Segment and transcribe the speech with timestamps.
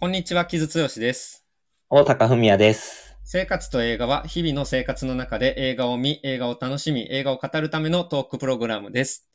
[0.00, 1.46] こんにちは、木津剛です。
[1.90, 3.18] 大高文也です。
[3.22, 9.28] 生活と映画は日々の生活の中で映画を見、映画を楽しみ、映画を語るためのトークプログラムです。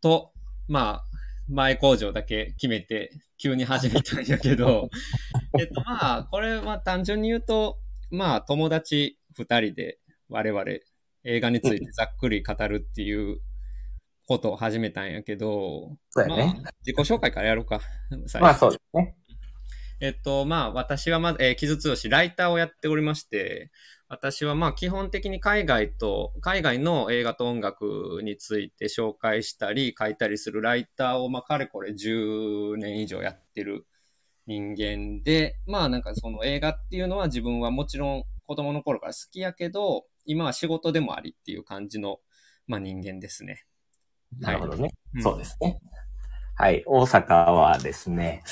[0.00, 0.30] と、
[0.68, 1.04] まあ、
[1.48, 4.88] 前工場だけ決めて急に始めたんやけど、
[5.58, 7.80] えっとまあ、これは単純に言うと、
[8.12, 10.64] まあ、友達二人で我々
[11.24, 13.40] 映画についてざっくり語るっていう
[14.28, 16.60] ことを始めたんやけど、そうやね。
[16.62, 17.80] まあ、自己紹介からやろうか。
[18.38, 19.17] まあそうですね。
[20.00, 23.70] えっと、まあ、私はまず、えー、木津剛ライターをやっておりまして、
[24.08, 33.86] 私はまあ、基本的に海外と、海外の映画と音楽について紹介したり、書いたりするライターを、まあ、かれこれ10年以上やってる
[34.46, 42.18] 人間で、まあ、なんかその映画っていうのは自分はもちろん子供の頃から好きやけど、今は仕事でもありっていう感じの、
[42.66, 43.64] まあ、人間ですね。
[44.38, 44.90] なるほどね。
[45.14, 45.78] うんそうですね。
[46.54, 46.82] はい。
[46.86, 48.42] 大阪はですね、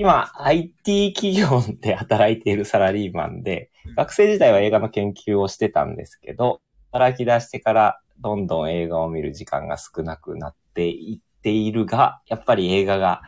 [0.00, 13.20] 今、IT 企業で働いているサラリーマンでうん、学生時代は映画の研究をしてたんですけど、働き出してからどんどん映画を見る時間が少なくなっていっているが、やっぱり映画が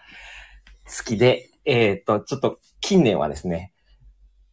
[0.86, 3.74] 好きで、えっ、と、ちょっと近年はですね、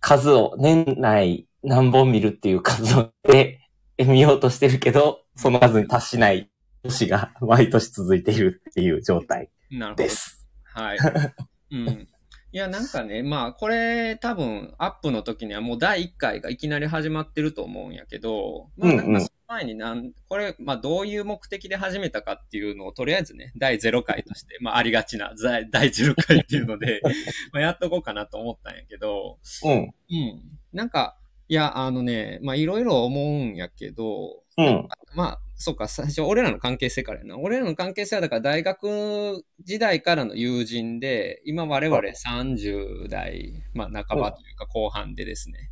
[0.02, 3.62] 数を年内何本見るっていう数で
[3.98, 6.50] 見ようとしてるけど、その数に達しない
[6.84, 10.10] 年が毎年続いているっていう状態なるほどで。
[10.10, 10.48] す。
[10.74, 10.98] はい。
[11.72, 12.08] うん。
[12.52, 27.02] いや、なんかね、まあ、これ多分アップの時にはもう第1回がいきなり始まってると思うんやけど、まあ、なんかその前になん、これ、まあ、どういう目的で始めたかっていうのをとりあえずね、第0回として、まあ、ありがちな第第0回っていうので、
[27.54, 29.72] まあ、やっとこうかなと思ったんやけど、うん。
[29.72, 29.92] うん。
[30.74, 31.18] なんか、
[31.50, 34.88] いや、あのね、まあ、いろいろ思うんやけど、うん。
[35.14, 37.38] まあ、そうか、最初、俺らの関係性からやな。
[37.38, 45.70] 俺らの関係性は、だから大学時代からの友人で、今我々30代、まあ、半ばというか後半でですね。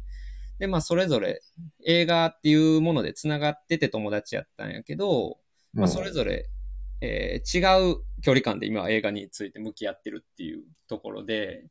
[0.60, 1.42] で、まあ、それぞれ
[1.86, 5.38] 映画っていうもので繋がってて友達やったんやけど、
[5.74, 6.50] まあ、それぞれ、
[7.00, 11.64] えー違う距離感で今は映画について向き合ってるっていうところで、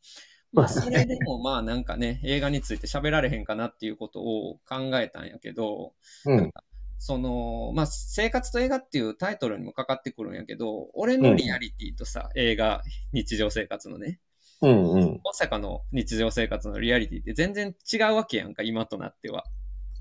[0.55, 5.93] まあ、 それでもまあなんかね、映画について喋られへんかなっていうことを考えたんやけど、
[6.25, 6.51] うん。
[6.99, 14.21] その、まあ、生活と映画っていうタイトルにもかかってくるんやけど、俺のリアリティとさ、映画、日常生活のね、
[14.63, 14.93] うん。
[14.93, 15.21] うん。
[15.23, 19.45] 大阪の日常生活のリアリティって全然違うわけやんか、今となっては。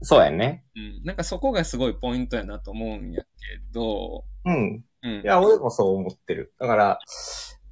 [0.02, 0.66] そうやね。
[0.76, 1.04] うん。
[1.04, 3.28] なんかそこがすごいポイントやなと思うんやけ
[3.74, 4.84] ど、うん。
[5.04, 5.24] うんい。
[5.24, 6.54] や、俺もそう思ってる。
[6.60, 7.00] だから、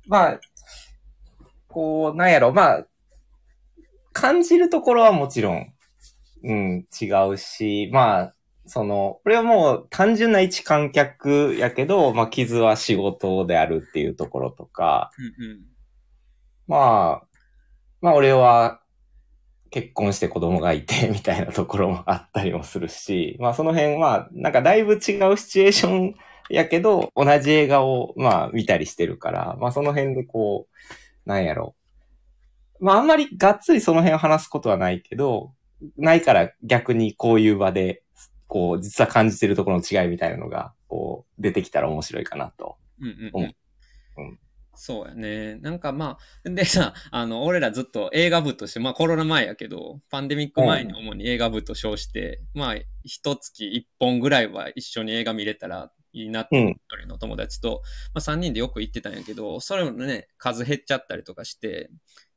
[0.08, 0.40] まあ、
[1.68, 2.88] こう、なんやろ、まあ、
[4.12, 5.74] 感じるところはもちろん、
[6.44, 8.36] うん、違うし、まあ、
[8.66, 15.62] その、これはもう単純な一観客やけど、まあ、傷は仕事であるっていうところとか、うんうん。
[16.68, 17.28] まあ、
[18.04, 18.82] まあ俺は
[19.70, 26.16] 結婚して子供がいて みたいなところもあったりもするし、まあその辺はなんかだいぶ違うシチュエーション
[26.50, 30.68] やけど同じ映画をまあ見たりしてるから、まあその辺でこ
[31.26, 31.76] う、なんやろ。
[32.80, 35.54] まああんまりがっつりその辺を話すことはないけど、
[35.98, 38.04] ないから逆にこういう場で、
[38.54, 42.78] こう実は感じてるところの違いみたいなのが、こう出てきたら面白いかなと。
[43.02, 43.56] うんうんう
[44.18, 44.40] うんん。
[44.76, 45.56] そうやね。
[45.56, 57.82] なんかまあ、でさ、あの、俺らずっと映画部として、まあコロナ前やけど、パンデミック前に主に映画部と称して、まあ、一月一本ぐらいは一緒に映画見れたらいいなって、うん一人の友達と、
[58.14, 61.90] まあ三人でよく行ってたんやけど、それもね、数減っちゃったりとかして、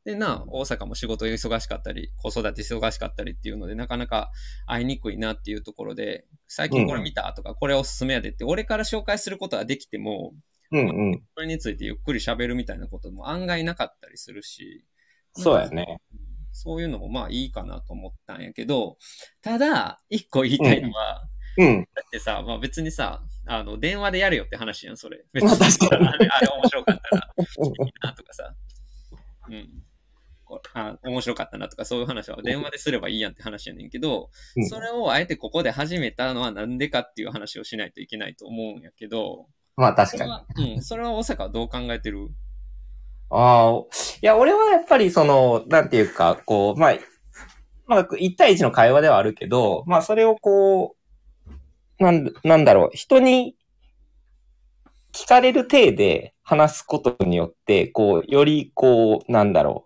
[0.07, 4.31] でな、大阪も仕事忙しかったり、子育て忙しかったりっていうので、なかなか
[4.65, 10.33] 会いにくいなっていうところで、最近これ見たとか、これおすすめやでって、俺から紹介することはできても、
[10.71, 11.23] うんうん。
[11.35, 14.85] それについてゆっくり喋るみたいなことも案外なかったりするし、
[15.33, 15.99] そうやね。
[16.53, 18.99] そういうのもまあいいかなと思ったんやけど、
[19.43, 21.27] ただ、一個言いたいのは、
[21.59, 21.81] うん。
[21.81, 25.25] だってさ、まあ別にさ、あの、電話でやるよって話やん、それ。
[25.33, 28.55] 別にあれあれ面白かったら、 いいなとかさ。
[29.49, 29.86] うん。
[30.47, 34.67] こあ面白かったなとかそういう話は電話ですればいいやんって話やねんけど、うん。
[34.67, 39.47] それをあえてここで始めたのはなんでかっていう話をしないといけないと思うんやけど、
[39.77, 40.25] まあ確かに。
[40.25, 42.31] それは、うん、それは大阪はどう考えてる？
[43.29, 43.85] ああ、い
[44.23, 46.95] や、俺はやっぱりその、なんていうか、こう、まあ、
[47.89, 50.95] まあ、一対一の会話ではあるけど、まあ、それをこ
[51.99, 53.57] う、なん、なんだろう、人に
[55.13, 59.86] 聞かれる体で話すことによって、こう、よりこう、なんだろ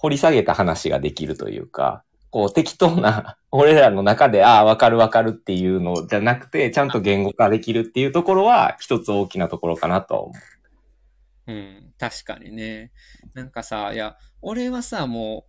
[0.00, 10.32] 掘り下げた話ができるというか、こう、適当な、 俺らの中で、ああ、わかるわかるっていうのじゃなくて、ちゃんと言語化できるっていうところは、一つ大きなところかなとは思
[11.46, 11.52] う。
[11.52, 12.92] うん、確かにね。
[13.34, 15.44] なんかさ、いや、俺はさ、も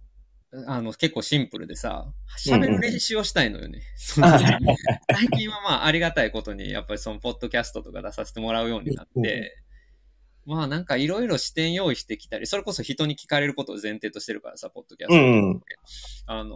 [0.52, 3.80] う、あの、結構シンプルでさ、喋る練習をしたいのよね。
[3.96, 9.64] その 最近はまあ、ありがたいことに、やっぱりその、ポッドキャストとか出させてもらうようになって、
[10.46, 15.16] まあ、なんかいろいろ視点用意してきたり、それこそ人に聞かれることを前提としてるからさ、ポッドキャスト。
[15.16, 15.62] うんうん。
[16.26, 16.56] あの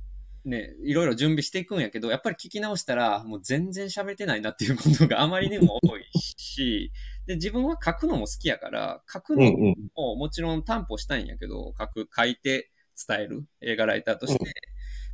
[0.00, 0.04] ー
[0.44, 6.92] ね、いろいろ準備していくんやけど、やっぱり聞き直したら、もう全然喋ってないなっていうことがあまりにも多いし、
[7.26, 9.74] で、自分は書くのも好きやから、書くのうんうん。
[9.94, 12.70] ももちろん担保したいんやけど、書く、書いて
[13.08, 14.52] 伝える映画ライターとして、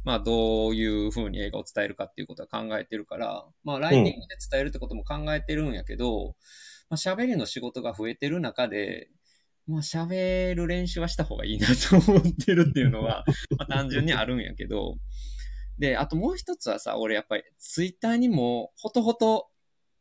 [0.03, 4.17] まあどういう風に映画を伝えるかっていうことは考えてるから、まあライティングで
[4.51, 6.35] 伝えるってことも考えてるんやけど、
[6.91, 9.09] まあ喋りの仕事が増えてる中で、
[9.67, 13.25] まあ喋る練習はした方がいいなと 思ってるっていうのは、
[13.57, 14.99] まあ単純にあるんやけど、
[15.79, 19.49] で、あともう一つはさ、俺やっぱりツイッターにもほとほと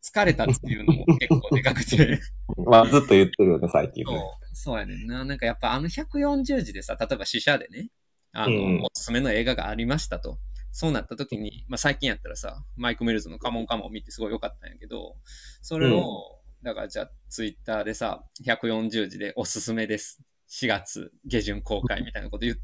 [0.03, 2.19] 疲れたっていうのも結構でかくて、
[2.65, 5.23] まあ、ずっと言ってるよね、最近そうね。、そうやねんな。
[5.23, 7.89] なんかやっぱあの140字でさ、例えば試写でね、
[8.31, 10.39] あの、うんおすすめの映画がありましたと。
[10.71, 15.15] そうなった時に、まあ最近やったらさ、マイク・メルズのカモンカモンを見てすごい良かったんやけど、
[15.61, 20.21] それを、だからじゃあツイッターでさ、140字でおすすめです。
[20.49, 22.57] 4月下旬公開みたいなこと言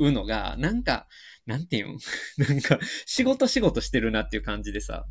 [0.00, 1.06] うのが、なんか、
[1.46, 1.98] なんていうん？
[2.38, 5.06] なんか、仕事仕事してるなっていう感じでさ。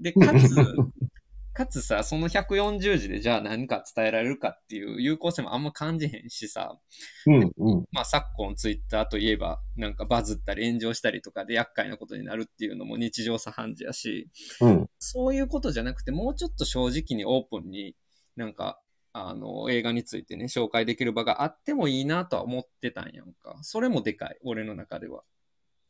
[0.00, 0.54] で、かつ、
[1.58, 6.78] かつさ、その140字でじゃあ何か伝えられるかっていう有効性もあんま感じへんしさ、
[7.26, 7.84] うんうん。
[7.90, 14.28] まあ昨今ツイッターといえば、なんかバズったり炎上したりとかで厄介なことになるっていうのも日常茶飯事やし、
[14.60, 14.86] うん。
[15.00, 17.96] そういうことじゃなくて、もうちょっと正直にオープンに
[18.36, 18.80] なんか、
[19.12, 23.58] あの、映画についてね、紹介できる場があってもいいなとは思ってたんやんか。
[23.62, 25.24] それもでかい、俺の中では。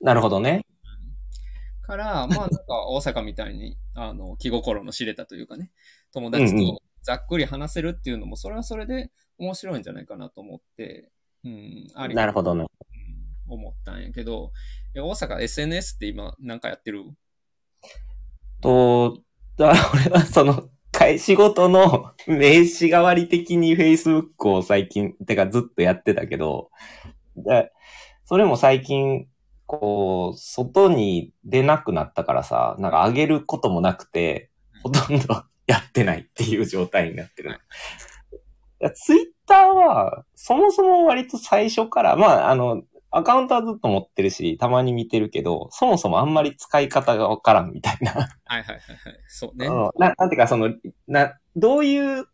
[0.01, 0.65] なるほどね。
[1.89, 5.73] から、まあなんか大阪みたいに、あの、気心の知れたというかね、
[6.13, 11.11] 友達とざっくり話せるっていうのも、それはそれで面白いんじゃないかなと思って、
[11.45, 12.63] うん、ありなるほどね。
[12.63, 13.19] うん
[13.49, 14.53] 思ったんやけど、
[14.95, 17.05] え大阪 SNS って今なんかやってる？
[18.61, 19.23] と、
[19.57, 26.71] だから 俺はその、会仕事の名刺代わり的に Facebook を最近、てかずっとやってたけど、
[27.37, 27.73] で
[28.25, 29.27] それも最近、
[29.69, 34.51] こう、外に出なくなったからさ、なんか上げることもなくて、
[34.83, 37.61] ほとんどやってないっていう状態になってる。
[38.95, 48.13] ツイッターは、そもそも割と最初から、まあ、あの、アカウントはずっと持ってるし、たまに見てるけど、そもそもあんまり使い方がわからんみたいな。
[48.13, 48.81] はいはいはいはい。
[49.29, 49.69] そうね。
[49.99, 50.73] なんていうか、その、
[51.07, 52.27] な、どういう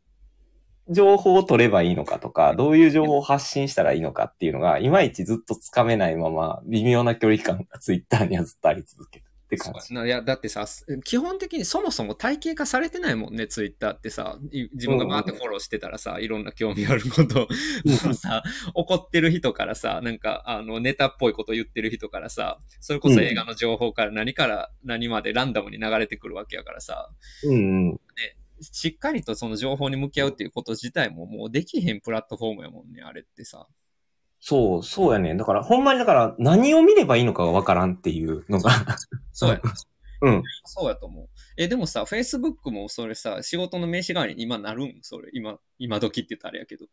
[0.88, 9.94] 情報を取ればいいのかとか、どういう情報を発信したらいいのかっていうのが、いまいちずっとつかめないまま、微妙な距離感がツイッターにはずっとあり続けるって感じ。
[9.94, 10.66] いや、だってさ、
[11.04, 14.38] 基本的にそもそも体系化されてないもんね、ツイッターってさ。
[14.50, 17.48] い自分がバーってフォローしてたらさ、いろんな興味あること
[18.14, 18.42] さ、
[18.74, 27.10] 怒ってる人からさ、なんか、あの、ネタっぽいこと言ってる人からさ、それこそ映画の情報から何から何までランダムに流れてくるわけやからさ、
[27.44, 28.00] うんうん。
[28.60, 33.66] しっかりとその情報に向き合うっていうこと自体ももうできへんプラットフォームやもんね、あれってさ。
[34.40, 35.34] そう、そうやね。
[35.34, 38.70] だから、ほんまにだから、何を見ればいいのかがわからんっていうのが。
[39.32, 39.60] そうや。
[40.20, 40.42] うん。
[40.64, 41.28] そうやと思う。
[41.56, 44.98] え、でもさ、Facebook もそれさ、仕事の名刺代わりに今なるん？
[45.02, 46.84] それ、今、今時って言ったらあれやけど。
[46.84, 46.88] い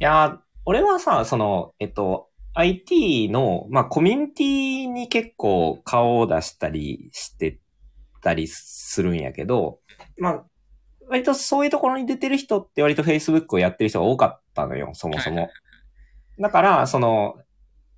[0.00, 7.60] やー、俺はさ、その、えっと、IT の、まあ、コミュニティに結構顔を出したりして
[8.24, 9.78] たりするんやけど、
[10.18, 10.44] まあ、
[11.08, 15.50] 割とそういうところに出てる人って割と Facebook をやってる人が多かったのよ、そもそも。
[16.40, 17.36] だから、その、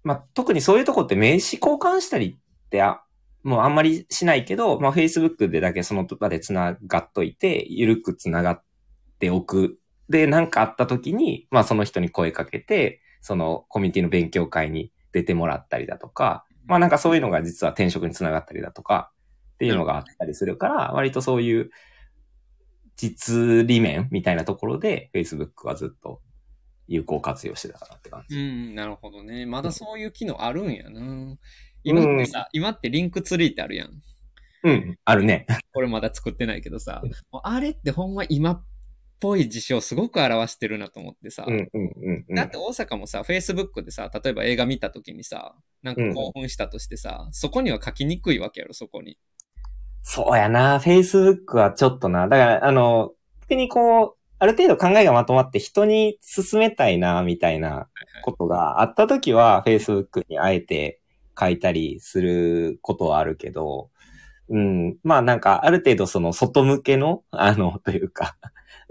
[0.04, 3.02] まあ、特にそういうとこって名刺交換したりって、あ
[3.42, 8.62] もうあんまりしないけど、まあ、Facebook でだけその場で繋がっといて、ゆるく繋がっ
[9.20, 9.78] ておく
[10.08, 19.10] で、なんかあった時に、まあその人に声かけて、そのコミュニティの勉強会に出てもらったりだとか、まあなんかそういうのが実は転職につながったりだとか、
[19.56, 21.70] っていうのがあったりするから、割とそういう
[22.96, 26.20] 実利面みたいなところで Facebook はずっと
[26.88, 28.36] 有効活用してたかなって感じ。
[28.36, 29.46] うん、なるほどね。
[29.46, 31.36] まだそういう機能あるんやな。
[31.84, 34.02] 今ってさ、今ってリンクツリーってあるやん。
[34.64, 35.46] うん、あるね。
[35.72, 37.02] これまだ作ってないけどさ、
[37.42, 38.64] あれってほんま今っ
[39.20, 41.44] ぽい事象すごく表してるなと思ってさ。
[41.46, 42.34] うん、うん、うん、うん。
[42.34, 49.18] だって大阪もさ、Facebook でさ、例えば映画見た時にさ、なんか興奮したとしてさ、そこには書きにくいわけやろ、そこに。
[50.08, 50.78] そうやな。
[50.78, 52.28] Facebook はちょっとな。
[52.28, 57.88] だから、あの、逆にこう、ある程度考えがまとまって人に進めたいな、みたいな
[58.22, 61.00] ことがあったときは、Facebook にあえて
[61.38, 63.90] 書いたりすることはあるけど、
[64.48, 64.96] うん。
[65.02, 68.36] まあなんか、ある程度その外向けの、あの、というか、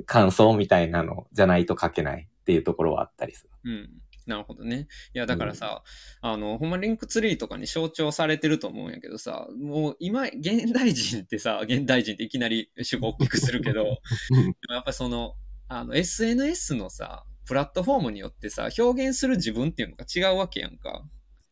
[0.06, 3.50] 感想みたいなのじゃないと書けないっていうところはあったりする。
[3.64, 3.90] うん。
[4.26, 4.88] なるほどね。
[5.14, 5.84] いや、だからさ、
[6.22, 13.86] あの、ほんまリンクツリーとかに象徴されてると思うんやけどさ、もう今、現代人ってさ、現代人っていきなり主語大きくするけど、
[14.70, 15.36] やっぱりその、
[15.68, 21.04] あの、SNS のさ、プラットフォームによってさ、表現する自分っていうのが違うわけやんか。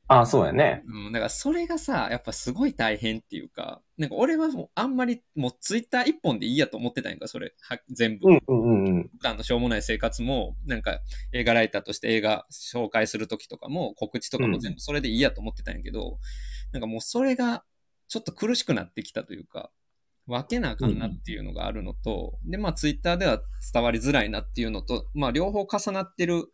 [0.07, 0.83] ああ、そうやね。
[0.85, 8.29] うん、だからそれがさ、やっぱすごい大変っていうか、なんか俺はもうあんまりもうツイッター一本でいいやと思ってたんやんか、それ、は全部。
[8.29, 9.11] うんうんうんうん。
[9.23, 10.99] あの、しょうもない生活も、なんか
[11.31, 16.19] 映画ライターとして映画紹介するときとかも、告知とかも全部それでいいやと思ってたんやけど、
[16.73, 17.63] なんかもうそれが
[18.09, 19.71] ちょっと苦しくなってきたというか、
[20.27, 23.41] 分けなあかんなっていうのがあるのと、で、まあツイッターでは
[23.73, 26.45] 伝わりづらいなっていうのと、まあ両方重なってる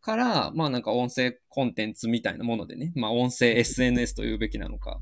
[0.00, 5.00] から、まあなんか音声コンテンツみたいなものでね、まあ音声 SNS というべきなのか、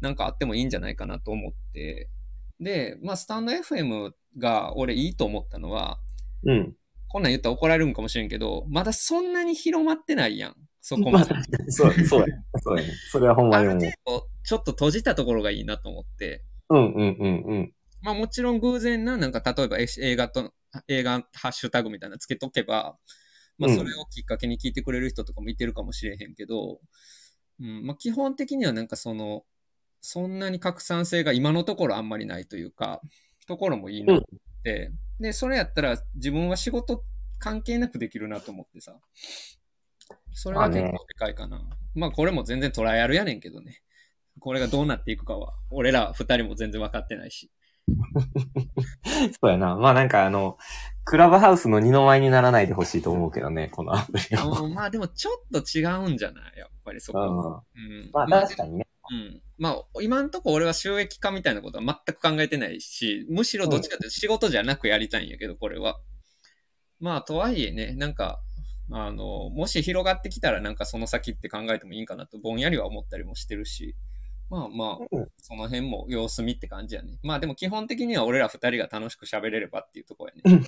[0.00, 2.08] なんかあってもいいんじゃないかなと思って、
[2.60, 5.98] で、まあスタンド FM が俺いいと思ったのは、
[6.44, 6.74] うん。
[7.10, 10.54] こんなん言ったら怒られるんかもしれんけど、まだそんなに広まってないやん。
[10.80, 11.34] そこまで。
[11.70, 12.44] そう、そうやね。
[12.62, 12.92] そうやね。
[13.10, 16.44] それはほんまあるにちょっと閉じたところがいいなと思って。
[16.70, 17.74] うんうんうんうん。
[18.02, 20.52] まあもちろん偶然な、なんか例えばえ映画と、
[20.86, 22.96] 映画ハッシュタグみたいなのつけとけば、
[23.58, 26.80] まあうんそれをきっかけに聞いてくれる人とかもいてるかもしれへんけど、
[27.60, 29.44] うん、まあ基本的にはなんかその、
[30.00, 33.00] そんなに拡散性が今のところあんまりないというか、
[33.46, 34.20] ところもいいなっ
[34.62, 37.02] て、で、それやったら自分は仕事
[37.38, 38.96] 関係なくできるなと思ってさ。
[40.32, 41.60] それは結構でかいかな。
[41.94, 43.82] まあこれも全然トライアルやねんけどね。
[44.38, 47.50] これがどうなっていくかは、俺ら二人も全然分かってないし。
[49.40, 49.76] そうやな。
[49.76, 50.58] まあなんかあの、
[51.08, 54.60] クラブハウスの二の舞にならないでほしいと思うけどね、このアプリは。
[54.60, 56.58] うんまあでもちょっと違うんじゃない？
[56.58, 57.18] やっぱりそこ。
[57.18, 58.10] うんうん。
[58.12, 58.86] まあ確かにね。
[59.10, 59.42] うん。
[59.56, 65.98] まあ、今んとこ俺は収益化みたいなことは全く考えてないし、むしろどっちかというと仕事じゃなくやりたいんやけど、これは。
[67.00, 68.38] まあ、とはいえね、なんか、
[68.90, 73.96] あの、もし広がってきたらなんかその先って考えてもいいんかなと、ぼんやりは思ったりもしてるし、
[74.50, 77.18] まあまあうん、その辺も様子見って感じやね。
[77.22, 80.64] まあでも基本的には俺ら二人が楽しく喋れればっていうところやね。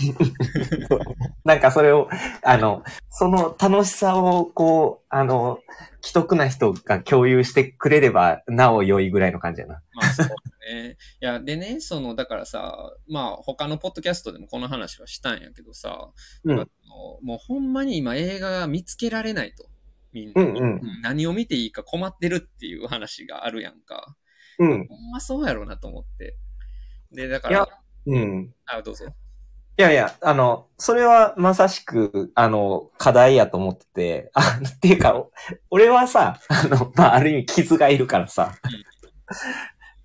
[1.45, 2.09] なんかそれを、
[2.43, 5.59] あの、その楽しさを、こう、あの、
[6.03, 9.83] 既得な人が共有してくれれば、なお良いぐらいの感じやな。
[9.95, 10.27] まあそう
[10.75, 10.97] ね。
[11.21, 16.11] いや、でね、その、だからさ、まあ他のポッドキャストでもこの話はしたんやけどさ、
[16.45, 16.67] うんあの
[17.23, 19.65] もうほんまに今映画が見つけられないと。
[20.13, 24.17] みんな、うんうん何を見ていいか困ってるっていう話があるやんか。
[24.59, 24.87] うん。
[24.87, 26.37] ほんまそうやろうなと思って。
[27.13, 27.69] で、だかいやら、
[28.07, 28.55] うん。
[28.67, 29.07] あ、どうぞ。
[29.07, 35.33] いやいや、あの、それはまさしく、あの、課題やと思ってて、あ、っていうか、お
[35.71, 38.55] 俺はさ、あの、まあ、ある意味傷がいるからさ、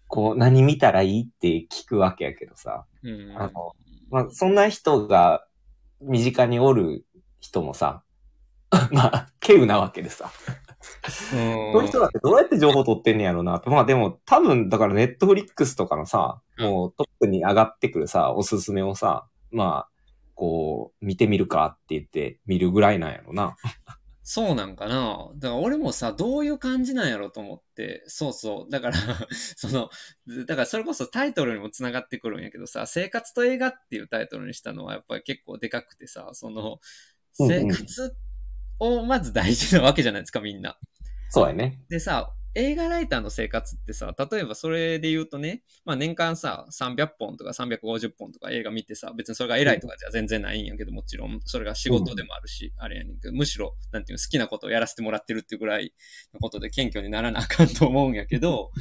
[0.07, 3.35] こう、何見たらいいって聞くわけやけどさ、うん。
[3.37, 3.73] あの
[4.09, 5.45] まあ、そんな人が
[5.99, 7.05] 身近におる
[7.41, 8.04] 人もさ、
[8.91, 10.65] まあ、稀有なわけでさ、うん
[11.73, 13.69] そういう人だってどうやって情報取ってんねやろうなと。
[13.69, 19.89] まあでも、多分、だからネットフリックスとかのさ、もうトップに上がってくるさ、おすすめをさ、まあ、
[20.35, 23.55] こう、見てみるかって言って見るぐらいなんやろな。
[24.27, 28.71] そうなんかなだから俺もさ、どういう感じなんやろと思って、そうそう。
[28.71, 28.95] だから、
[29.55, 29.89] その、
[30.45, 36.79] だからそれこそタイトルにもつながってくるんやけどさ、生活と映画っていうタイトルにしたのはやっぱり結構でかくてさ、その、
[37.33, 38.15] 生活
[38.79, 40.77] をまず大事なわけじゃないですか、みんな。
[41.29, 41.79] そうやね。
[41.89, 55.93] でさ、映画ライターの生活ってさ、例えばそれで言うとね、まあ年間さ、300本とか350本とか映画見てさ、別にそれが偉いとかじゃ全然ないんやけど、もちろん、それが仕事でもあるし、あれやねんけど、むしろ、なんていうの、好きなことをやらせてもらってるっていうぐらい
[56.33, 58.71] のことで謙虚にならなあかんと思うんやけど、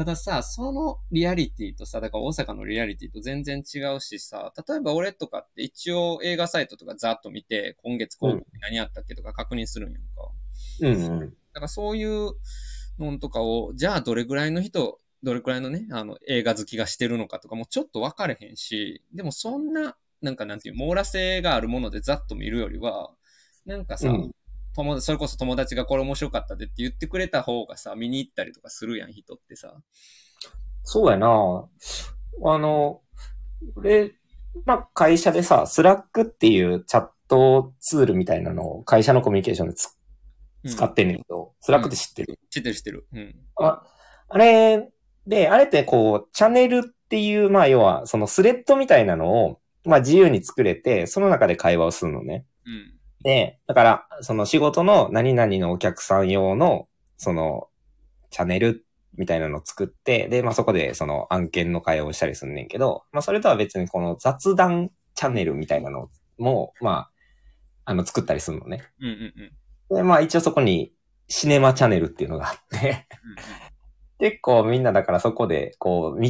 [0.00, 10.08] たださ、そのリアリティとさ、だから大阪のリアリティと全然違うしさ、例えば俺とかって一応映画サイトとかざっと見て、今月広告何あったっけとか確認するんやんか。
[10.80, 11.28] うんうん。
[11.28, 12.30] だからそういう
[12.98, 23.10] のとかを、じゃあどれぐらいの人、どれくらいのね、あの、映画好きがしてるのかとかもちょっと分かれへんし、でもそんな、なんかなんていう、網羅性があるものでざっと見るよりは、
[23.66, 24.30] なんかさ、うん
[24.74, 29.74] 友達それこそ友達がこれ面白かったでって言ってくれた方がさ、見に行ったりとかするやん、人ってさ。
[30.82, 31.26] そうやな。
[31.26, 33.02] あの、
[33.76, 34.12] 俺、
[34.64, 43.06] まあ、会社でさ、 Slackっていうチャットツールみたいなのを会社のコミュニケーションでつうん使ってんねんけど、 Slackって知ってる、知ってる知ってる。
[43.14, 43.34] うん。
[43.56, 43.82] あ
[44.28, 44.90] あれ、
[45.26, 52.44] で、あれってこう、チャンネルっていう、まあ要は、そのスレッドみたいなのを、まあ自由に作れて、その中で会話をするのね。
[52.66, 52.99] うん。
[53.22, 57.68] で、だから、その仕事の何々のお客さん用の、その、
[58.30, 58.86] チャンネル
[59.16, 67.10] みたいなのを作って、で、まあそこでその案件の会話をしたりすんねんけど、まあそれとは別にこの雑談チャンネルみたいなのも、まあ、
[67.86, 68.84] あの、作ったりするのね。
[69.00, 69.34] うんうん
[69.90, 69.96] うん。
[69.96, 70.92] で、まあ一応そこに
[71.28, 73.06] シネマチャンネルっていうのがあって、
[74.18, 76.20] 結構みんなだからそこでこう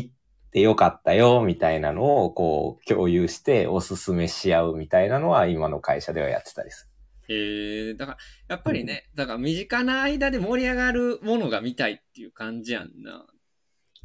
[0.51, 6.91] 見てよかったよみたいなのをこう共有しておすすめし合うみたいなのは今の会社ではやってたりす
[7.29, 13.25] へえ、だから、やっぱりね、だから身近な間で盛り上がるものが見たいっていう感じやんな。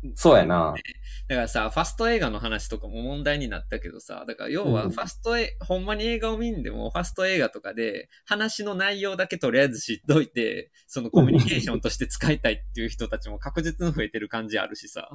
[0.04, 0.12] る。
[0.16, 0.76] そうやな。
[1.28, 15.10] だからさ、ファスト映画の話とかも問題になったけどさ、だから要はうんファストえ、ほんまに映画を見んでも、ファスト映画とかで話の内容だけとりあえず知っといて、そのコミュニケーションとして使いたいっていう人たちも確実に増えてる感じあるしさ。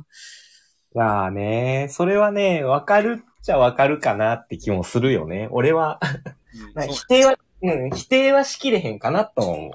[0.93, 5.49] いやーね、それはね、わかるっちゃわかるかなって気もするよね。
[5.53, 6.01] 俺は、
[6.89, 9.71] 否定は、うん、否定はしきれへんかなと思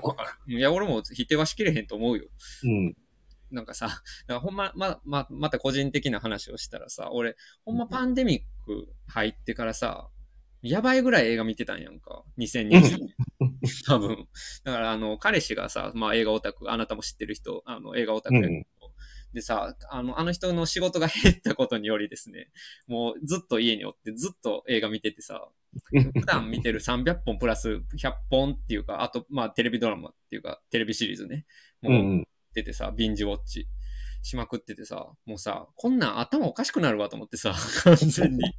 [0.47, 2.25] いや、俺も否定はしきれへんと思うよ。
[2.63, 2.67] う。
[2.67, 2.95] うん。
[3.49, 10.09] なんかさ、だからほんま、ま、ま、また個人的な話をしたらさ、俺、ほんまパンデミック入ってからさ、
[10.61, 12.23] やばいぐらい映画見てたんやんか。
[12.39, 13.15] 2020年。
[13.87, 14.27] 多分。
[14.63, 18.65] だから、あの、彼氏がさ、まあ映画オタク、あなたも知ってる人、あの、映画オタクうん
[19.35, 22.49] でさ、あの、あの人の仕事が 減ったことによりですね、
[22.87, 25.49] もうずっと家におってずっと映画見ててさ、
[25.91, 31.45] 普段見てる300本プラス100本っていうか、あと、まあテレビドラマっていうか、テレビシリーズね。
[31.81, 32.21] もう、うんうん。
[32.21, 32.25] っ
[32.55, 33.67] ててさ、ビンジウォッチ
[34.21, 38.55] しまくっててさ、もうさ、こんなん頭おかしくなるわと思ってさ、 完全に。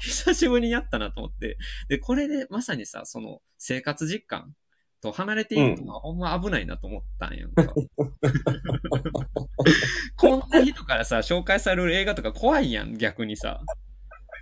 [0.00, 1.56] 久しぶりにやったなと思って。
[1.88, 4.54] で、これでまさにさ、その生活実感
[5.00, 7.74] と離れていくのはほんま危ないなと思ったんやんか。
[10.50, 13.60] 人からさ、紹介される映画とか怖いやん、逆にさ。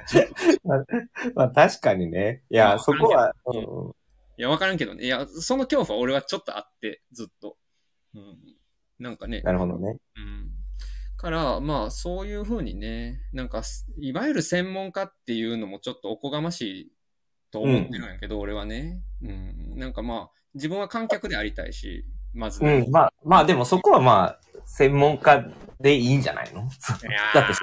[1.34, 2.42] まあ確かにね。
[2.50, 3.98] いや、まあそこは、うん
[4.38, 5.04] いや、わからんけどね。
[5.04, 7.56] いや、その恐怖は俺はちょっとあって、ずっと。
[8.14, 8.38] うん。
[9.00, 9.40] なんかね。
[9.42, 9.98] なるほどね。
[10.16, 10.50] うん。
[11.16, 13.62] から、まあ、そういうふうにね、なんか、
[13.98, 16.92] いわゆる専門家っていうのもちょっとおこがましい
[17.50, 19.02] と思ってるんやけど、俺はね。
[19.22, 19.76] うん。
[19.76, 22.64] なんかまあ、自分は観客でありたいし、まず。
[22.64, 25.44] うん、まあ、まあでもそこはまあ、専門家
[25.80, 26.60] でいいんじゃないの？
[26.60, 26.64] い
[27.10, 27.54] やだって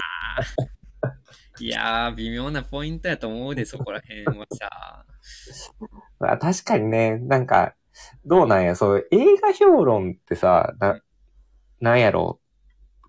[1.59, 5.05] ー、いやー 微妙なポイントやと思うで、そこら辺はさ。
[6.19, 7.75] まあ確かにね、なんか、
[8.25, 11.01] どうなんや、そう、映画評論ってさ、な、
[11.79, 12.41] なんやろ、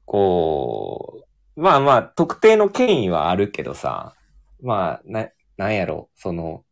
[0.04, 4.14] こう、まあまあ、特定の権威はあるけどさ、
[4.62, 6.64] まあ、な、なんやろ、その、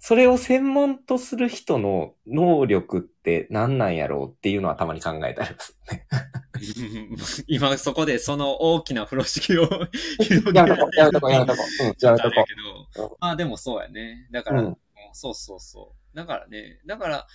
[0.00, 6.06] それを専門とする人の能力って何なんやろうっていうのはたまに考えたりするね。
[7.46, 9.68] 今そこでその大きな風呂敷を
[10.20, 11.62] 広げやめとこ、やめとこ、やめとこ。
[11.82, 14.28] うん、やめとこまあでもそうやね。
[14.30, 14.78] だから、うんうん
[15.12, 16.16] そうそうそう。
[16.16, 17.26] だからね、だから、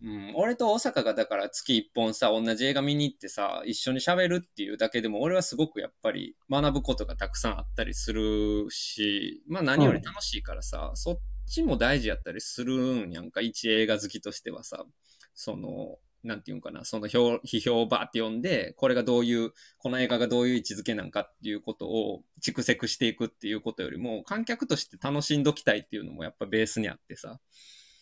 [0.00, 14.84] うん、俺と大阪がだから月一本さ、同じ映画見に行ってさ、一緒に喋るっていうだけでも、俺はすごくやっぱり学ぶことがたくさんあったりするし、まあ何より楽しいからさ、そっちも大事やったりするんやんか、一映画好きとしてはさ、
[15.38, 27.38] その、なんていうんかな、その評批評をバーって読んで、これがどういう、この映画がどういう位置づけなんかっていうことを蓄積していくっていうことよりも、観客として楽しんどきたいっていうのもやっぱベースにあってさ、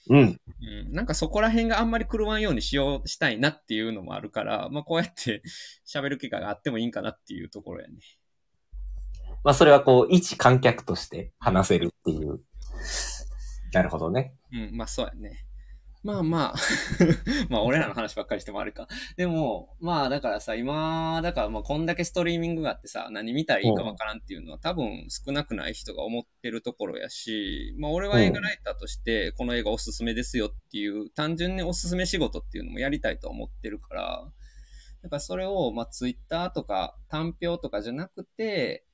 [0.09, 0.19] うん。
[0.63, 5.43] うん、なんかそこら辺があんまり狂わんようにしよう、したいなっていうのもあるから、まあこうやって
[5.87, 7.99] 喋る機会があってもいいんかなっていうところやね。
[9.45, 12.41] まあそれはこう、一観客として話せるっていう。
[13.73, 14.35] なるほどね。
[14.53, 15.46] うん、まあそうやね。
[16.03, 16.57] まあまあ、
[17.51, 18.89] まあ俺らの話ばっかりしてもあれか。
[19.17, 34.33] でも、まあだからさ、今、だからまあこんだけストリーミングがあってさ、何見たらいいかわからんっていうのは多分少なくない人が思ってるところやし、まあ俺は映画ライターとしてこの映画おすすめですよっていう、単純におすすめ仕事っていうのもやりたいと思ってるから、
[35.03, 38.85] だからそれをまあツイッターとか単評とかじゃなくて、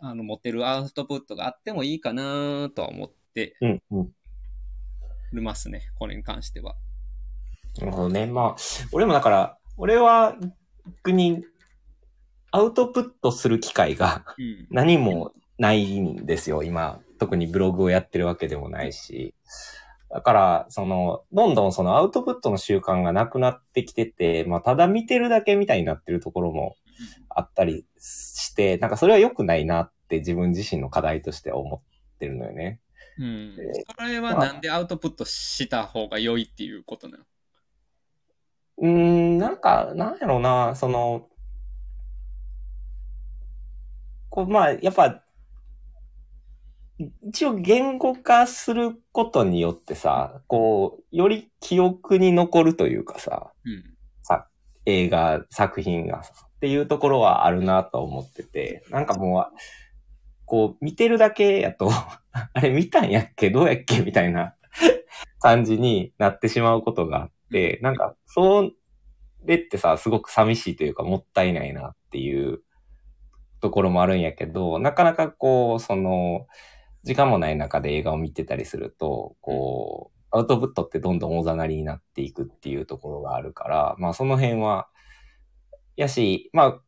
[0.00, 4.12] あの持てるアウトプットがあってもいいかなとは思ってうん、うん。
[5.32, 6.74] ますね、これに関しては。
[7.78, 8.26] なるほどね。
[8.26, 8.56] まあ、
[8.92, 10.36] 俺もだから、俺は
[10.86, 11.44] 逆に
[12.50, 14.66] アウトプットする機会がうん。
[14.70, 17.00] 何もないんですよ、今。
[17.18, 19.34] 特にブログをやってるわけでもないし。
[20.10, 26.76] だから、その、どんどんそのアウトプットの習慣がなくなってきてて、まあ、ただ見てるだけみたいになってるところも
[27.28, 32.80] あったりして、なんかそれは良くないなって自分自身の課題として思ってるのよね。
[33.18, 33.84] うんえ。
[33.98, 37.24] それはなんでアウトプットした方が良いっていうことなの？
[38.78, 41.28] うーん、なんか、なんやろうな、その、
[44.30, 45.24] こう、まあ、やっぱ、
[47.22, 53.84] 一応言語化することによってさ、こう、より記憶に残るというかさ、うん。
[54.84, 59.46] 映画、作品がさ、っていうところはあるなと思ってて、なんかもう、
[60.48, 61.90] こう、見てるだけやと、
[62.32, 64.54] あれ見たんやっけどうやっけみたいな
[65.40, 68.70] 感じになってしまうことがあって、なんか、そ
[69.44, 72.62] れってさ、すごく寂しいというか、もったいないなっていう
[73.60, 76.46] ところもあるんやけど、なかなかこう、その、
[77.04, 84.88] 時間もない中で映画を見てたりすると、こう、アウトプットってどんどんおざなりになっていくっていうところがあるから、まあその辺は、
[85.96, 86.80] やし、まあ、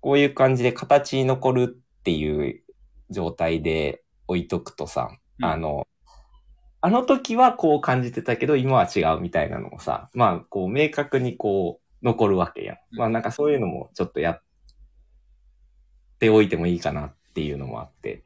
[0.00, 2.63] こういう感じで形に残るっていう
[3.14, 5.88] 状態で置いとくとさ、うんあの、
[6.82, 12.76] あの時はこう感じてたけど、今は違うみたいなのもさ、まあ、こう、明確にこう、残るわけやん。
[12.92, 14.42] うんまあ、なんかそういうのもちょっとやっ
[16.18, 18.24] ておいてもいいかなっていうのもあって、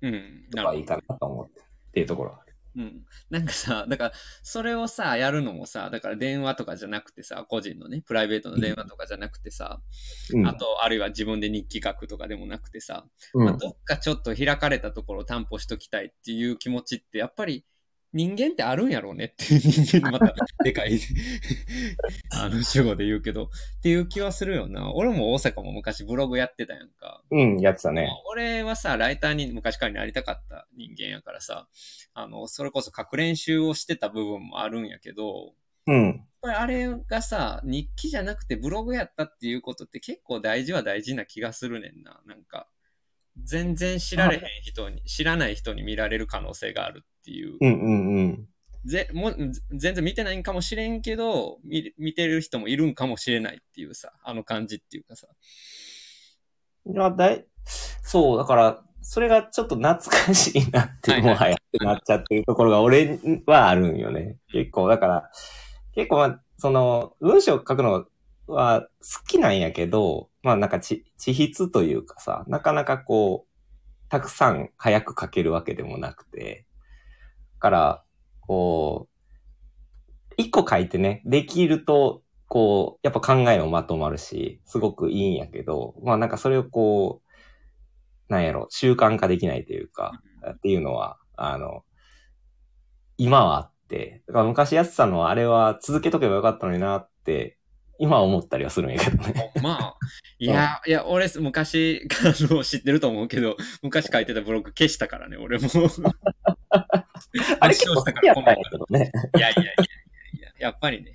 [0.00, 0.12] うん。
[0.12, 2.47] なるほどまあいいかなと思ってっていうところは。
[2.78, 3.04] うん。
[3.28, 4.12] なんかさ、 だから、
[4.42, 9.82] それをさ、やるのもさ、だから電話とかじゃなくてさ、個人のね、プライベートの電話とかじゃなくてさ、
[10.32, 10.46] うん。
[10.46, 13.58] あと、あるいは自分で日記書くとかでもなくてさ、まあ、うん。
[13.58, 17.66] どっかちょっと開かれたところを担保しときたいっていう気持ちって、やっぱり
[18.14, 20.98] 人間ってあるんやろうねっていう人間またでかい
[22.32, 23.48] あの主語で言うけど、っ
[23.82, 24.92] ていう気はするよな。
[24.94, 27.22] 俺も大阪も昔ブログやってたやんか。
[27.30, 28.10] うん、やってたまあね。
[28.30, 31.68] 俺はさ、ライターに昔からなりたかった人間やからさ、
[32.14, 35.54] あの、それこそ書く練習をしてた部分もあるんやけど、
[35.86, 36.04] うん。
[36.06, 42.22] やっぱりあれがさ、日記じゃなくてブログやったっていうことって結構大事は大事な気がするねんな。
[42.26, 42.68] なんか、
[43.44, 47.56] 全然知られへん人に、知らない人に見られる可能性があるっていう。
[47.60, 48.48] うんうんうん。
[48.84, 49.32] ぜも
[49.70, 55.26] 全然見てないんかもしれんけど見、見てる人もいるんかもしれないっていうさ、あの感じっていうかさ。
[56.86, 57.46] いや、だい、
[58.02, 64.36] そう、だから、それがちょっと懐かしいなって、はいはいもはやってなっちゃってるところが俺はあるんよね。
[64.52, 65.30] 結構、だから、
[65.94, 68.06] 結構、まあ、その、文章を書くの
[68.48, 76.66] は好きなんやけど、まあなんかち、地筆というかさ、なかなかこう、たくさん早く書けるわけでもなくて、
[77.60, 78.04] から、
[78.42, 90.12] こう、一個書いてね、できると、こう、やっぱ考えもまとまるし、すごくいいんやけど、まあなんかそれをこう、なんやろ、習慣化できないというか、
[90.50, 91.84] っていうのは、あの、
[93.16, 97.57] 今はあって、だから昔やってたのは、あれは続けとけばよかったのになって、
[97.98, 99.52] 今は思ったりはするんやけどね。
[99.62, 99.96] まあ、
[100.38, 105.68] いや、いや、俺、昔、あの、知ってると思うけど、 昔書いてたブログ消したからね、俺も。
[107.60, 109.10] あれ結構好きやったんやけどね。
[109.36, 109.74] いやいやいやいや
[110.38, 111.14] いや、やっぱりね。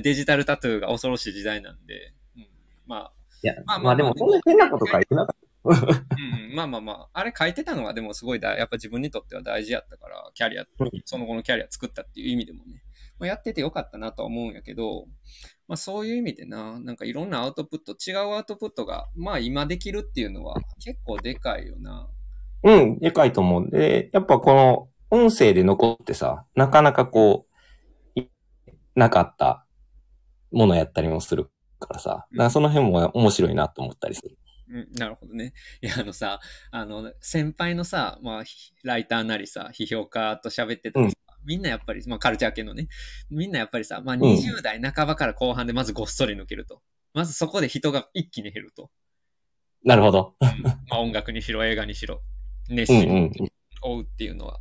[0.00, 2.46] デジタルタトゥーが恐ろしい時代なんで、うん、
[2.86, 3.12] まあ、
[3.42, 3.96] いや、まあまあまあ。
[3.96, 5.46] でもそんな変なこと書いてなかった。
[5.66, 12.82] うん、まあまあまあ、あれ書いてたのはでもすごいだ、やっぱ自分にとっては大事やったから、キャリアうん、その後のキャリア作ったっていう意味でもね、
[13.18, 15.06] まあ、やっててよかったなとは思うんやけど、
[15.68, 22.08] まあそういう意味でな、なんかいろんなアウトプット、違うアウトプットが、まあ今できるっていうのは結構でかいよな。
[22.62, 23.70] うん、でかいと思う。
[23.70, 27.46] で、やっぱこの音声で残ってさ、なかなかこ
[28.16, 28.28] う、い
[28.94, 29.66] なかった
[30.52, 34.36] ものやったりもするからさ、だからその辺も面白いなと思ったりする。
[34.68, 35.52] うん、なるほどね。
[35.80, 36.40] いや、あのさ、
[36.72, 42.88] あの、先輩のさ、まあ、ひライターなりさ、批評家と喋ってたらさ、みんなやっぱり、まあ、カルチャー系のね、
[43.30, 46.82] みんなやっぱりさ、まあ、ん20代半ばから後半でまずごっそり抜けると。
[47.14, 48.90] まずそこで人が一気に減ると。
[49.84, 50.34] なるほど。
[50.40, 52.20] うんまあ、音楽にしろ、映画にしろ、
[52.68, 53.48] 熱うん心にうん。
[53.82, 54.58] 追うっていうのは。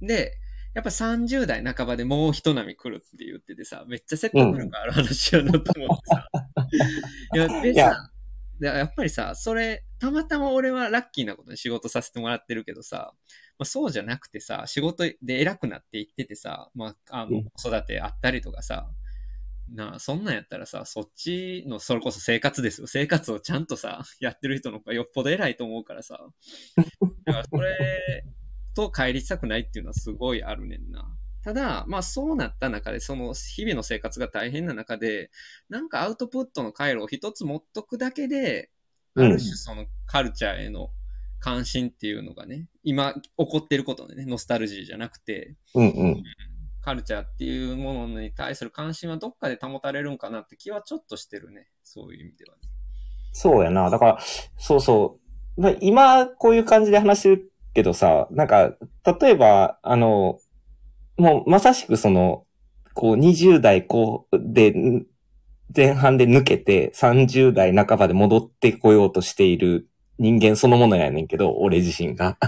[0.00, 0.38] うん、で、
[0.74, 6.28] やっぱ30代半ばでもう一波来るって言っててさ、めっちゃ説得力ある話やなと思ってさ。
[7.34, 8.10] いや、でさ、
[8.58, 13.14] でやっぱりさ、それ、たまたま俺はラッキーなことに仕事させてもらってるけどさ、
[13.58, 18.90] まあ、そうじゃなくてさ、仕事で偉くなっていっててさ、まあ、あ子育てあったりとかさ、
[19.72, 22.86] なあ、そんなんやったらさ、そっちの、それこそ生活ですよ。
[22.86, 26.18] 生活をちゃんとさ、やってる人の方がよっぽど偉いと思うからさ。
[27.24, 28.24] だからそれ
[28.74, 31.16] と帰りたくないっていうのはすごいあるねんな。
[31.42, 35.30] ただ、まあそうなった中で、その日々の生活が大変な中で、
[35.68, 38.70] なんかアウトプットの回路を一つ持っとくだけで、
[39.14, 40.90] あうんる種そのカルチャーへの
[41.44, 46.22] 関心っていうのがね、今起こってることでね、ノスタルジーじゃなくて、うんうん。
[46.80, 51.68] カルチャーっていうものに対する関心はどっかで保たれるんかなって気はちょっとしてるね。
[51.82, 52.62] そういう意味ではね。
[53.32, 53.90] そうやな。
[53.90, 54.18] だから、
[54.56, 55.18] そうそ
[55.58, 55.60] う。
[55.60, 58.74] まあ今、こういう感じで話してるけどさ、なんか、
[59.20, 60.38] 例えば、あの、
[61.18, 62.46] もうまさしくその、
[62.94, 65.04] こう20代後で、ん
[65.76, 72.38] 前半で抜けて30代半ばで戻ってこようとしている人間そのものやねんけど、俺自身が。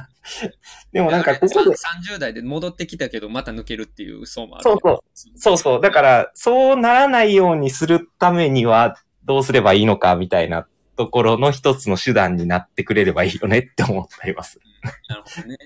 [0.92, 4.62] でもなんかここで、30代で戻ってきたけど、また抜けるっていう層もある。
[4.62, 5.80] そうそうそうそう。
[5.80, 14.60] だから、そうならないようにするためには、どうすればいいのか、みたいなところの一つの手段になってくれればいいよねって思っています。
[15.08, 15.56] なるほどね。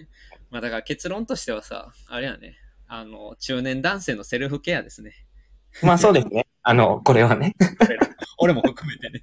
[0.50, 2.56] まあだから結論としてはさ、あれやね。
[2.88, 5.12] あの、中年男性のセルフケアですね。
[5.82, 6.46] まあそうですね。
[6.62, 7.54] あの、これはね。
[8.38, 9.22] 俺も含めてね。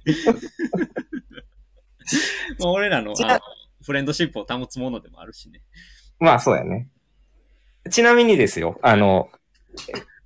[2.58, 3.14] まあ俺らの
[3.82, 5.62] フレンドシップを保つものでもあるしね。
[6.18, 6.88] まあそうやね。
[7.90, 9.30] ちなみにですよ、あの、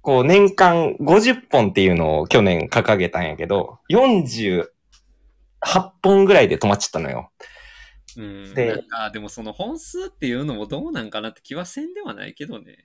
[0.00, 4.66] こう年間50本っていうのを去年掲げたんやけど、48
[6.02, 7.30] 本ぐらいで止まっちゃったのよ。
[8.16, 8.54] うん。
[8.54, 12.84] でなんか、でもその本数っていうのもどうなんかなって気はせんではないけどね。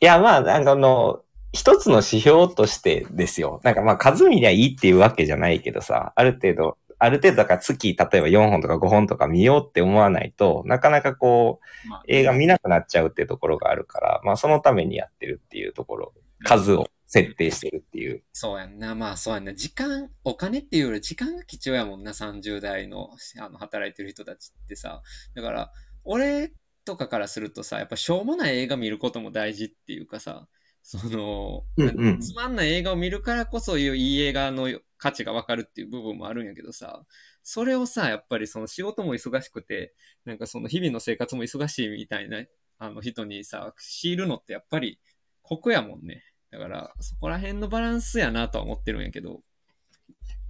[0.00, 1.22] いや、まあ、なんかあの、
[1.52, 3.60] 一つの指標としてですよ。
[3.64, 18.22] なんかまあ数見りゃいいっていうわけじゃないけどさ、ある程度、ある程度だから月、例えば4本とか5本とか見ようって思わないと、なかなかこう、まあ、映画見なくなっちゃうっていうところがあるから、まあそのためにやってるっていうところ、数を設定してるっていう。
[18.32, 18.94] そうやんな。
[18.94, 19.54] まあそうやんな。
[19.54, 22.12] 時間、お金っていうより時間が貴重やもんな。
[22.12, 25.02] 30代のあの働いてる人たちってさ。
[25.34, 25.72] だから、
[26.04, 26.52] 俺
[26.84, 30.48] とかからするとさ、やっぱしょうもない映画見ることも大事っていうかさ、
[30.82, 37.04] その、うんうんつまんない映画を見るからこそいい映画の価値がわかるっていう部分もあるんやけどさ、
[37.42, 42.44] それをさ、やっぱりその仕事も忙しくて、なんかその日々の生活も忙しいみたいな
[42.78, 44.98] あの人にさ、強いるのってやっぱり
[45.42, 46.22] 酷やもんね。
[46.50, 49.40] だから、そこら辺のバランスやなとは思ってるんやけど。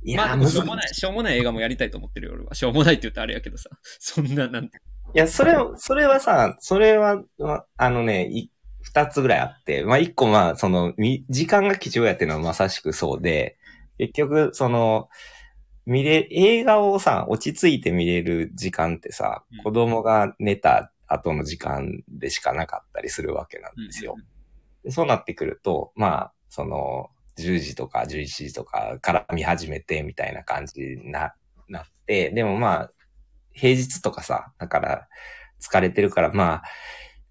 [0.03, 2.55] いまあ、ししょうもない、しょうもない映画もやりたいと思ってるよ、俺は。
[2.55, 3.69] しょうもないって言ったらあれやけどさ。
[3.99, 4.79] そんな、なんて。
[5.15, 8.51] いや、それ、それはさ、それは、まあのね、い
[8.83, 13.58] 二つぐらいあって、まあ一個まあ、その、み時間が貴重やっていうのはまさしくそうで、
[13.99, 15.09] 結局、その、
[15.87, 24.17] 見れ、映画をさ、落ち着いて見れる時間ってさうん、子供が寝た後の時間でしかなかったりするわけなんですよ。
[24.85, 31.35] でそうなってくると、まあ、その、10時とか11時とかから見始めてみたいな感じにな、
[31.69, 32.91] なって、でもまあ、
[33.53, 35.09] 平日とかさ、だから
[35.61, 36.63] 疲れてるからまあ、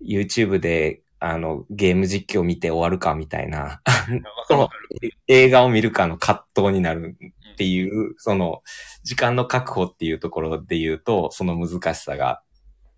[0.02, 3.82] YouTube で、あの、ゲーム実況見て終わるかみたいな。
[5.28, 7.18] 映画を見るかの葛藤になる
[7.54, 8.62] っていう、その、
[9.04, 12.42] 時間の確保っていうところで言うと、その難しさが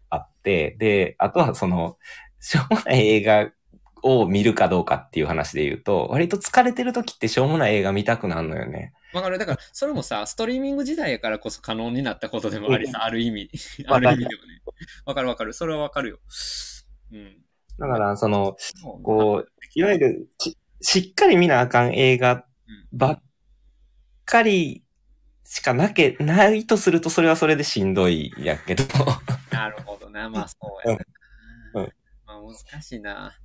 [0.09, 1.97] あって、で、あとはその、
[2.39, 3.51] しょうもない映画
[4.03, 8.93] を見るかどうかっていう話で言うと、割と疲れてる時ってしょうもない映画見たくなるのよね。
[9.13, 9.37] わかる。
[9.37, 13.49] だから、それもさ、ストリーミング時代やからこそ可能になったことでもありさ、ある意味。
[13.87, 14.61] ある意味でもね。
[15.05, 15.53] わかるわかる。
[15.53, 16.19] それはわかるよ。
[17.11, 17.37] うん。
[17.79, 18.57] だから、その、
[19.03, 22.45] こう、いわゆるし、しっかり見なあかん映画
[22.91, 23.21] ばっ
[24.25, 24.83] かり
[25.43, 28.83] しかなけ、ないとすると、それはそれでしんどいやけど。
[29.51, 30.29] なるほどな。
[30.29, 31.05] まあ、そうやな。
[31.73, 31.93] うんうん
[32.25, 33.35] まあ、難しいな。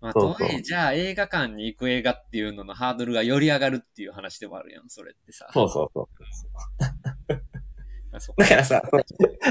[0.00, 5.48] まあ、とはいえ、じゃあ映画館に行く映画っていうののハードルがより上がるっていう話でもあるやん、それってさ。
[5.52, 6.08] そうそうそう
[8.42, 8.82] だからさ、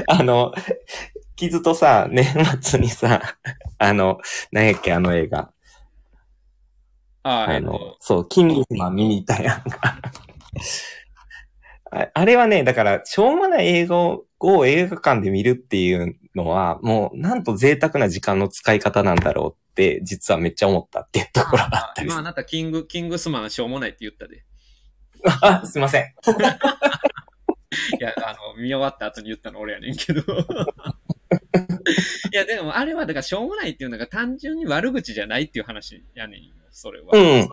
[0.08, 0.52] あの、
[1.40, 2.26] 傷とさ、年
[2.60, 3.22] 末にさ、
[3.78, 4.20] あの、
[4.52, 5.50] 何やっけ、あの映画。
[7.22, 10.00] ああ、のっと、、そう、キングスマン見に行ったやんか。
[11.92, 22.20] ああれはね、だから、しょうもない映画を映画館で見るっていうのは、もう、なんと贅沢な時間の使い方なんだろうって、実はめっちゃ思ったっていうところがあったりする。
[22.20, 24.44] 今あなたキング、キングスマンしょうもないって言ったで。
[25.42, 26.04] あ、すいません。
[27.98, 30.22] いや、あの、見終わった後に言ったの俺やねんけど。
[32.32, 37.08] いや、でもあれは、だからしょうもないっていうのが単純に悪口じゃないっていう話やねんよ、それは。
[37.12, 37.48] うん。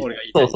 [0.00, 0.48] 俺が言いたそいう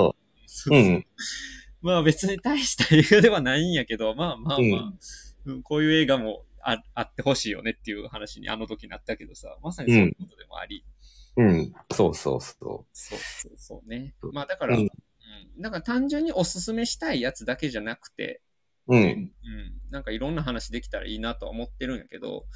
[0.47, 0.79] そう。
[0.79, 1.07] うん。
[1.83, 4.93] まあ別に大した映画ではないんやけど、まあまあまあ、
[5.45, 10.85] うんこういう映画もああってほしいよねっていう話にあの時なったけどさ、まさにそういうことでもあり、
[11.37, 11.75] うん。
[11.93, 14.33] そうそうそそうそうそうねそう。
[14.33, 14.91] まあだから、ううんん、
[15.61, 18.43] だから単純におすすめしたいやつだけじゃなくて、
[18.89, 18.97] う。
[18.97, 19.03] うん。
[19.03, 19.33] うん、
[19.91, 22.47] なんかいろんな話できたらいいなとは思ってるんやけど、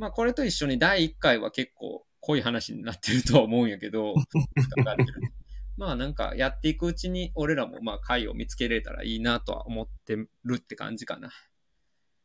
[0.00, 4.14] まあこれと一緒に第1回は結構濃い話になってるとは思うんやけど、
[5.76, 11.30] まあなんかやっていくうちに俺らもまあ回を見つけれたらいいなとは思ってるって感じかな。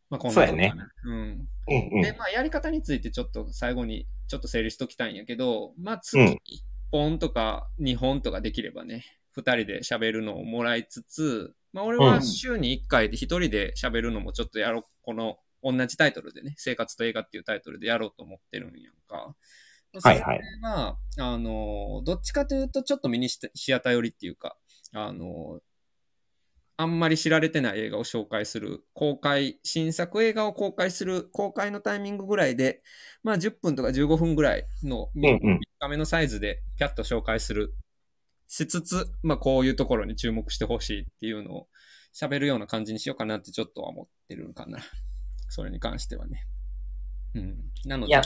[0.10, 0.52] まあこんなそうや
[1.04, 1.14] うん。
[1.14, 2.02] うんうん。
[2.02, 6.28] で、まあやり方についてちょっと最後にちょっと整理しときたいんやけど、まあ月うん。
[6.28, 6.38] 1
[6.92, 9.04] 本とか2本とかできればね、
[9.38, 19.36] 2人で喋るのをもらいつつ、まあ俺は週に1回で1人で喋るのもちょっとやろう、この同じタイトルでね、生活と映画っていうタイトルでやろうと思ってるんやんか。
[20.04, 24.58] はいはいまあ、あの、どっちかというとちょっとミニシアター寄りっていうか、
[24.94, 25.62] あの、
[26.78, 32.84] あんまり知られてない映画を紹介する、公開、新作映画を公開する、公開のタイミングぐらいで、
[33.24, 37.74] まあ10分とか15分ぐらいのうんうん短めのサイズでピャッと紹介する、
[38.48, 41.68] しつつ、まあこういうところに注目してほしいっていうのを
[42.14, 44.80] 喋るような感じにしようかなってちょっとは思ってるのかな。
[45.56, 46.46] それに関してはね。
[47.34, 47.56] うん。
[47.86, 48.22] なので、いや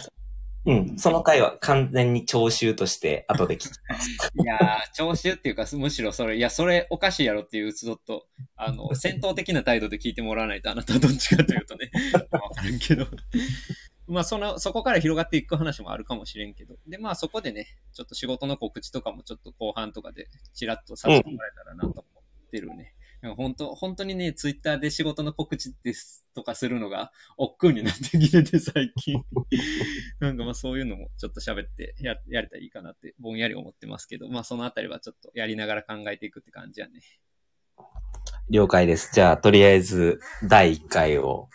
[0.65, 0.97] うん。
[0.97, 4.09] その回は完全に聴衆として後で聞きます。
[4.41, 11.91] いやー、聴衆っていうか、むしろそれ、いや、それおかしいやろっていう、ちょっと、あの、 戦闘的な態度で聞いてもらわないと、あなたはどっちかというとね、
[12.31, 13.05] わからんけど。
[14.07, 16.77] まあ、その、そこから広がっていく話もあるかもしれんけど。
[16.87, 22.95] で、まあ、そこでね、ちょっと仕事の告知とかもちょっと後半とかで、ちらっとさせてもらえたらなと思ってるね。
[23.35, 29.21] 本当、本当にね、ツイッターで仕事の告知ですとかするのが、億劫になってきてて、 最近。
[30.19, 37.01] なんかまあそういうのもちょっと喋ってややれたらいいかなって、ぼんやり思ってますけど、まあそのあたりはちょっとやりながら考えていくって感じやね。
[38.49, 39.11] 了解です。
[39.13, 41.49] じゃあ、とりあえず、第1回を、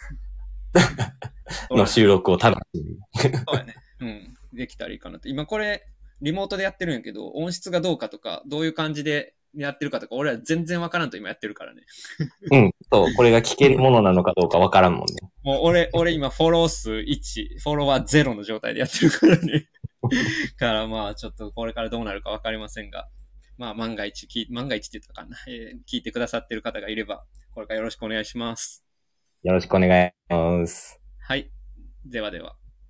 [1.71, 2.99] の収録を楽しみに。
[3.47, 3.75] そうやね。
[4.01, 4.35] うん。
[4.53, 5.29] できたらいいかなって。
[5.29, 5.85] 今これ、
[6.21, 11.83] リモートでやってるんやけど、音質がどうかとか、どういう感じでやってるかとか、俺は全然わからんと今やってるからね。
[12.51, 12.75] うん。
[12.93, 15.17] そう、これが聞けるものなのかどうかわからんもんね。
[15.43, 19.69] もう俺、俺今フォロー数1、フォロワー0の状態でやってるからね。
[20.59, 23.09] からまあちょっとこれからどうなるかわかりませんが、
[23.57, 28.85] まあ万が一万が一って言ったかな、えー聞いてくださってる方がいれば、これからよろしくお願いします。
[29.43, 31.01] よろしくお願いします。
[31.21, 31.51] はい。
[32.05, 32.57] ではでは。